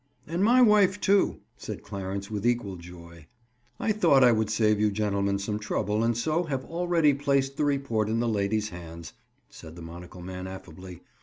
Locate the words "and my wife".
0.25-0.99